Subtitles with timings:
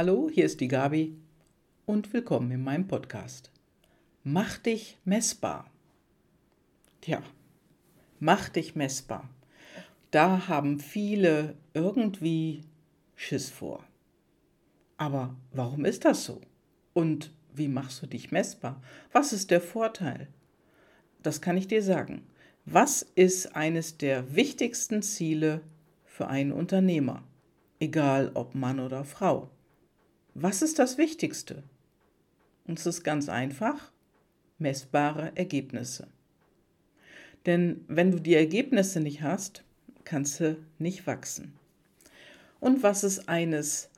[0.00, 1.16] Hallo, hier ist die Gabi
[1.84, 3.50] und willkommen in meinem Podcast.
[4.22, 5.68] Mach dich messbar.
[7.00, 7.20] Tja,
[8.20, 9.28] mach dich messbar.
[10.12, 12.60] Da haben viele irgendwie
[13.16, 13.82] Schiss vor.
[14.98, 16.42] Aber warum ist das so?
[16.94, 18.80] Und wie machst du dich messbar?
[19.10, 20.28] Was ist der Vorteil?
[21.24, 22.24] Das kann ich dir sagen.
[22.66, 25.60] Was ist eines der wichtigsten Ziele
[26.04, 27.24] für einen Unternehmer?
[27.80, 29.50] Egal ob Mann oder Frau.
[30.40, 31.64] Was ist das Wichtigste?
[32.64, 33.90] Und es ist ganz einfach,
[34.58, 36.06] messbare Ergebnisse.
[37.44, 39.64] Denn wenn du die Ergebnisse nicht hast,
[40.04, 41.54] kannst du nicht wachsen.
[42.60, 43.90] Und was ist eines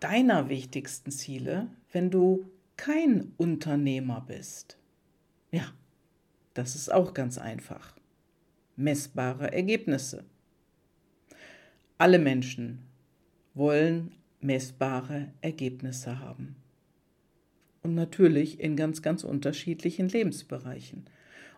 [0.00, 4.76] deiner wichtigsten Ziele, wenn du kein Unternehmer bist?
[5.52, 5.72] Ja,
[6.52, 7.94] das ist auch ganz einfach.
[8.74, 10.24] Messbare Ergebnisse.
[11.96, 12.80] Alle Menschen
[13.54, 16.56] wollen messbare Ergebnisse haben.
[17.82, 21.06] Und natürlich in ganz, ganz unterschiedlichen Lebensbereichen.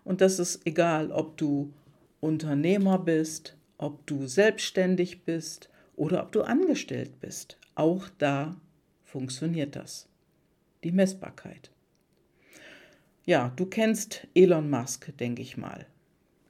[0.04, 1.72] Und das ist egal, ob du
[2.20, 7.58] Unternehmer bist, ob du selbstständig bist oder ob du angestellt bist.
[7.74, 8.56] Auch da
[9.04, 10.08] funktioniert das.
[10.84, 11.70] Die Messbarkeit.
[13.24, 15.86] Ja, du kennst Elon Musk, denke ich mal.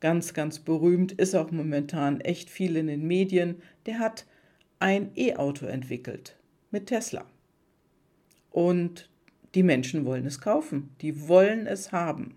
[0.01, 3.63] Ganz, ganz berühmt, ist auch momentan echt viel in den Medien.
[3.87, 4.27] Der hat
[4.83, 6.37] ein E-Auto entwickelt
[6.73, 7.25] mit Tesla.
[8.51, 9.09] Und
[9.55, 12.35] die Menschen wollen es kaufen, die wollen es haben.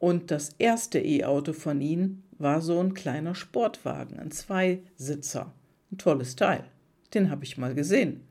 [0.00, 5.54] Und das erste E-Auto von ihnen war so ein kleiner Sportwagen, ein Zweisitzer.
[5.92, 6.64] Ein tolles Teil.
[7.14, 8.22] Den habe ich mal gesehen.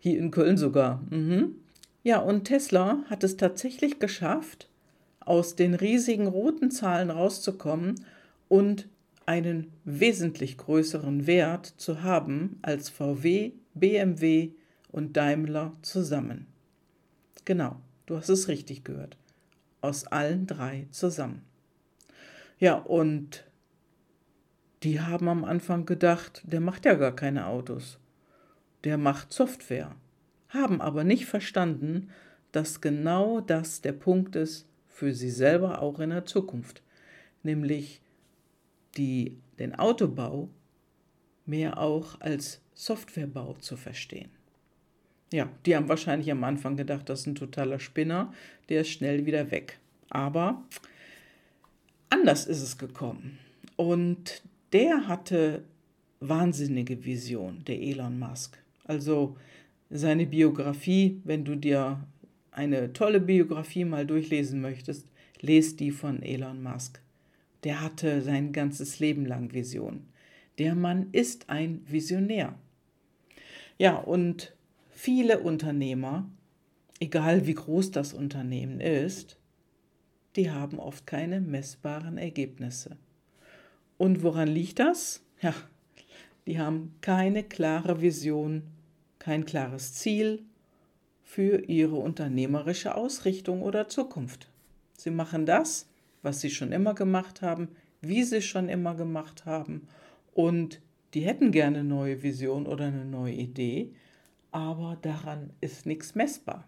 [0.00, 1.04] Hier in Köln sogar.
[1.10, 1.54] Mhm.
[2.02, 4.68] Ja, und Tesla hat es tatsächlich geschafft,
[5.20, 8.04] aus den riesigen roten Zahlen rauszukommen
[8.48, 8.88] und
[9.30, 14.50] einen wesentlich größeren Wert zu haben als VW, BMW
[14.90, 16.48] und Daimler zusammen.
[17.44, 19.16] Genau, du hast es richtig gehört.
[19.82, 21.42] Aus allen drei zusammen.
[22.58, 23.44] Ja, und
[24.82, 28.00] die haben am Anfang gedacht, der macht ja gar keine Autos.
[28.82, 29.94] Der macht Software.
[30.48, 32.10] Haben aber nicht verstanden,
[32.50, 36.82] dass genau das der Punkt ist für sie selber auch in der Zukunft.
[37.44, 38.02] Nämlich
[38.96, 40.48] die, den Autobau
[41.46, 44.30] mehr auch als Softwarebau zu verstehen.
[45.32, 48.32] Ja, die haben wahrscheinlich am Anfang gedacht, das ist ein totaler Spinner,
[48.68, 49.78] der ist schnell wieder weg.
[50.08, 50.64] Aber
[52.08, 53.38] anders ist es gekommen.
[53.76, 54.42] Und
[54.72, 55.62] der hatte
[56.20, 58.58] wahnsinnige Vision, der Elon Musk.
[58.84, 59.36] Also
[59.88, 62.04] seine Biografie, wenn du dir
[62.50, 65.06] eine tolle Biografie mal durchlesen möchtest,
[65.40, 67.00] lest die von Elon Musk
[67.64, 70.06] der hatte sein ganzes Leben lang Vision.
[70.58, 72.54] Der Mann ist ein Visionär.
[73.78, 74.54] Ja, und
[74.90, 76.30] viele Unternehmer,
[76.98, 79.38] egal wie groß das Unternehmen ist,
[80.36, 82.96] die haben oft keine messbaren Ergebnisse.
[83.98, 85.22] Und woran liegt das?
[85.40, 85.54] Ja,
[86.46, 88.62] die haben keine klare Vision,
[89.18, 90.42] kein klares Ziel
[91.22, 94.50] für ihre unternehmerische Ausrichtung oder Zukunft.
[94.96, 95.89] Sie machen das,
[96.22, 97.68] was sie schon immer gemacht haben,
[98.00, 99.86] wie sie schon immer gemacht haben.
[100.32, 100.80] Und
[101.14, 103.92] die hätten gerne eine neue Vision oder eine neue Idee,
[104.52, 106.66] aber daran ist nichts messbar.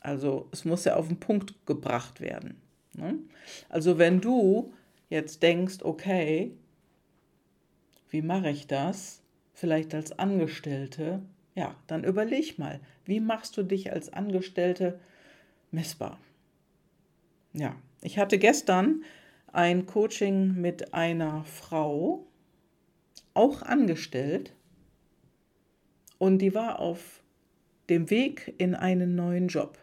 [0.00, 2.60] Also es muss ja auf den Punkt gebracht werden.
[2.94, 3.18] Ne?
[3.68, 4.72] Also wenn du
[5.08, 6.52] jetzt denkst, okay,
[8.10, 9.22] wie mache ich das?
[9.52, 11.22] Vielleicht als Angestellte,
[11.54, 15.00] ja, dann überleg mal, wie machst du dich als Angestellte
[15.72, 16.20] messbar?
[17.52, 19.04] Ja, ich hatte gestern
[19.52, 22.26] ein Coaching mit einer Frau,
[23.34, 24.54] auch angestellt,
[26.18, 27.22] und die war auf
[27.88, 29.78] dem Weg in einen neuen Job.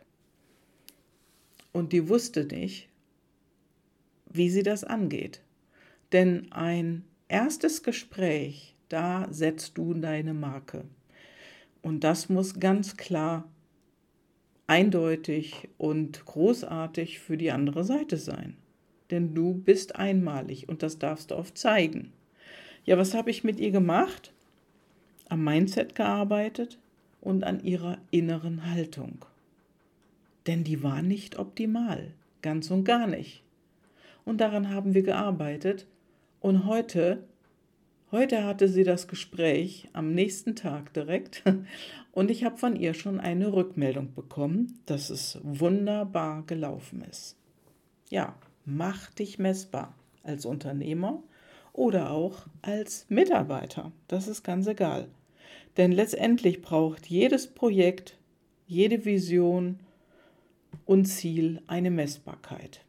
[1.72, 2.90] Und die wusste nicht,
[4.30, 5.42] wie sie das angeht.
[6.12, 10.86] Denn ein erstes Gespräch, da setzt du deine Marke.
[11.82, 13.50] Und das muss ganz klar
[14.68, 18.58] eindeutig und großartig für die andere Seite sein.
[19.12, 22.12] Denn du bist einmalig und das darfst du oft zeigen.
[22.86, 24.34] Ja, was habe ich mit ihr gemacht?
[25.30, 26.80] Am Mindset gearbeitet
[27.22, 29.26] und an ihrer inneren Haltung.
[30.48, 33.44] Denn die war nicht optimal, ganz und gar nicht.
[34.24, 35.88] Und daran haben wir gearbeitet
[36.40, 37.24] und heute
[38.16, 41.44] Heute hatte sie das Gespräch am nächsten Tag direkt
[42.14, 47.36] und ich habe von ihr schon eine Rückmeldung bekommen, dass es wunderbar gelaufen ist.
[48.10, 48.34] Ja,
[48.64, 51.22] mach dich messbar als Unternehmer
[51.74, 53.92] oder auch als Mitarbeiter.
[54.08, 55.10] Das ist ganz egal.
[55.76, 58.18] Denn letztendlich braucht jedes Projekt,
[58.66, 59.80] jede Vision
[60.86, 62.80] und Ziel eine Messbarkeit.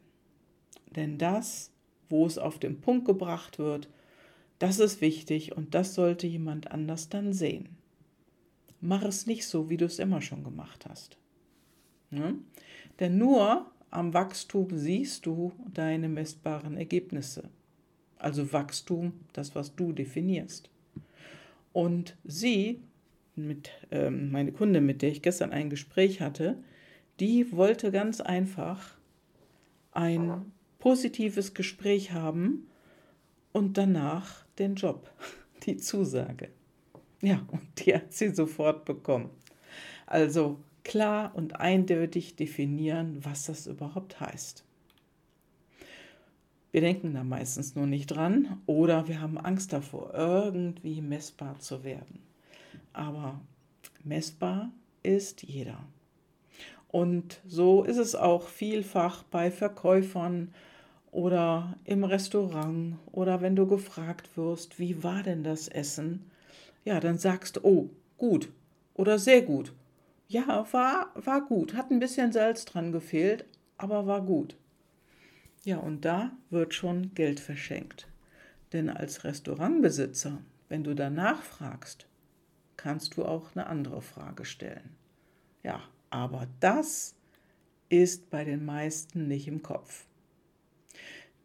[0.95, 1.73] Denn das,
[2.09, 3.89] wo es auf den Punkt gebracht wird,
[4.59, 7.69] das ist wichtig und das sollte jemand anders dann sehen.
[8.81, 11.19] Mach es nicht so, wie du es immer schon gemacht hast.
[12.11, 12.37] Ne?
[13.01, 17.49] Denn nur am Wachstum siehst du deine messbaren Ergebnisse.
[18.19, 20.71] Also Wachstum, das, was du definierst.
[21.73, 22.81] Und sie,
[23.35, 26.57] mit, ähm, meine Kunde, mit der ich gestern ein Gespräch hatte,
[27.21, 28.95] die wollte ganz einfach
[29.93, 32.67] ein positives Gespräch haben
[33.57, 35.11] und danach den Job,
[35.65, 36.51] die Zusage.
[37.23, 39.31] Ja, und die hat sie sofort bekommen.
[40.05, 44.63] Also klar und eindeutig definieren, was das überhaupt heißt.
[46.71, 51.83] Wir denken da meistens nur nicht dran oder wir haben Angst davor, irgendwie messbar zu
[51.83, 52.21] werden.
[52.93, 53.41] Aber
[54.05, 54.71] messbar
[55.03, 55.83] ist jeder.
[56.89, 60.53] Und so ist es auch vielfach bei Verkäufern
[61.11, 66.31] oder im Restaurant oder wenn du gefragt wirst, wie war denn das Essen?
[66.85, 68.53] Ja, dann sagst du, oh, gut
[68.95, 69.73] oder sehr gut.
[70.29, 73.45] Ja, war, war gut, hat ein bisschen Salz dran gefehlt,
[73.79, 74.57] aber war gut.
[75.65, 78.09] Ja, und da wird schon Geld verschenkt.
[78.73, 80.39] Denn als Restaurantbesitzer,
[80.69, 82.07] wenn du danach fragst,
[82.77, 84.95] kannst du auch eine andere Frage stellen.
[85.63, 87.15] Ja, aber das
[87.89, 90.05] ist bei den meisten nicht im Kopf.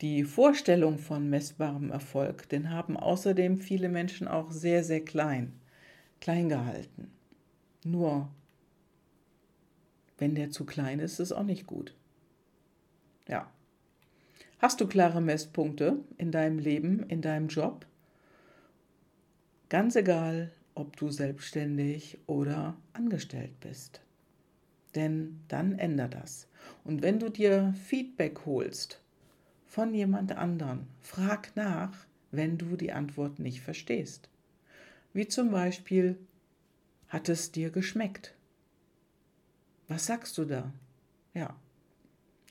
[0.01, 5.53] Die Vorstellung von messbarem Erfolg, den haben außerdem viele Menschen auch sehr, sehr klein,
[6.19, 7.11] klein gehalten.
[7.83, 8.27] Nur,
[10.17, 11.95] wenn der zu klein ist, ist auch nicht gut.
[13.27, 13.51] Ja.
[14.57, 17.85] Hast du klare Messpunkte in deinem Leben, in deinem Job?
[19.69, 24.01] Ganz egal, ob du selbstständig oder angestellt bist.
[24.95, 26.47] Denn dann ändert das.
[26.83, 29.00] Und wenn du dir Feedback holst
[29.71, 30.85] von jemand anderen.
[30.99, 31.93] Frag nach,
[32.31, 34.27] wenn du die Antwort nicht verstehst.
[35.13, 36.17] Wie zum Beispiel,
[37.07, 38.35] hat es dir geschmeckt?
[39.87, 40.73] Was sagst du da?
[41.33, 41.55] Ja.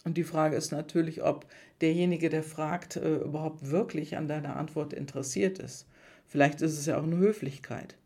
[0.04, 1.44] Und die Frage ist natürlich, ob
[1.82, 5.86] derjenige, der fragt, äh, überhaupt wirklich an deiner Antwort interessiert ist.
[6.26, 7.96] Vielleicht ist es ja auch eine Höflichkeit.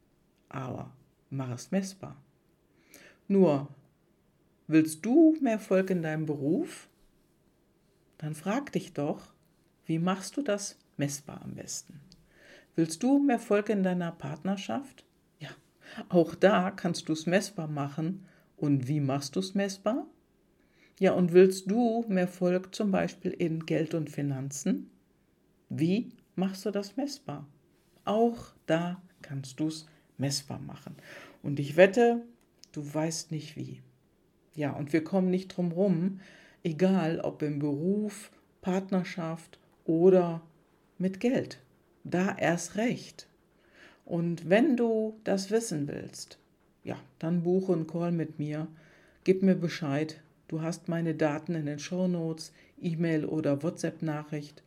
[0.49, 0.91] Aber
[1.31, 2.17] mach es messbar.
[3.29, 3.69] Nur,
[4.67, 6.89] willst du mehr Erfolg in deinem Beruf?
[8.25, 9.35] Dann frag dich doch,
[9.85, 12.00] wie machst du das messbar am besten?
[12.75, 15.05] Willst du mehr Erfolg in deiner Partnerschaft?
[15.41, 15.50] Ja,
[16.09, 18.25] auch da kannst du es messbar machen.
[18.56, 20.06] Und wie machst du es messbar?
[20.99, 24.91] Ja, und willst du mehr Erfolg zum Beispiel in Geld und Finanzen?
[25.69, 27.47] Wie machst du das messbar?
[28.06, 29.87] Auch da kannst du es
[30.17, 30.97] messbar machen.
[31.43, 32.23] Und ich wette,
[32.73, 33.82] du weißt nicht wie.
[34.55, 36.20] Ja, und wir kommen nicht drum rum,
[36.65, 38.31] egal ob im Beruf,
[38.63, 40.43] Partnerschaft oder
[40.99, 41.61] mit Geld.
[42.03, 43.29] Da erst recht.
[44.05, 46.39] Und wenn du das wissen willst,
[46.83, 48.67] ja, dann buche einen Call mit mir,
[49.25, 50.21] gib mir Bescheid.
[50.49, 54.63] Du hast meine Daten in den Show Notes, E-Mail oder WhatsApp-Nachricht.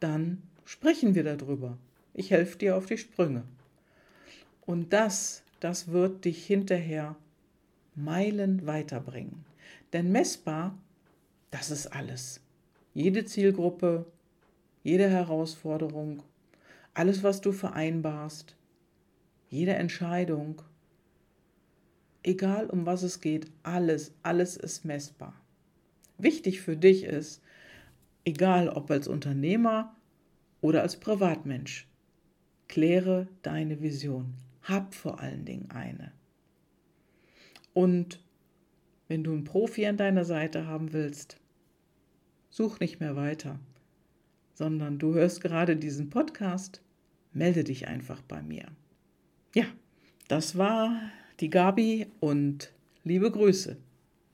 [0.00, 1.76] Dann sprechen wir darüber.
[2.14, 3.44] Ich helfe dir auf die Sprünge.
[4.64, 7.16] Und das, das wird dich hinterher
[7.94, 9.44] Meilen weiterbringen.
[9.92, 10.76] Denn messbar
[11.50, 12.40] das ist alles.
[12.94, 14.06] Jede Zielgruppe,
[14.82, 16.22] jede Herausforderung,
[16.94, 18.56] alles, was du vereinbarst,
[19.50, 20.62] jede Entscheidung,
[22.22, 25.34] egal um was es geht, alles, alles ist messbar.
[26.18, 27.40] Wichtig für dich ist,
[28.24, 29.96] egal ob als Unternehmer
[30.60, 31.88] oder als Privatmensch,
[32.66, 34.34] kläre deine Vision.
[34.62, 36.12] Hab vor allen Dingen eine.
[37.72, 38.20] Und
[39.08, 41.38] wenn du einen Profi an deiner Seite haben willst,
[42.50, 43.58] such nicht mehr weiter,
[44.54, 46.82] sondern du hörst gerade diesen Podcast,
[47.32, 48.66] melde dich einfach bei mir.
[49.54, 49.64] Ja,
[50.28, 51.00] das war
[51.40, 52.72] die Gabi und
[53.04, 53.76] liebe Grüße.